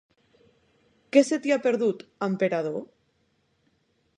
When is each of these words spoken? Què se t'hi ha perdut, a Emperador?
Què 1.17 1.23
se 1.27 1.39
t'hi 1.43 1.53
ha 1.55 1.59
perdut, 1.67 2.01
a 2.27 2.31
Emperador? 2.33 2.81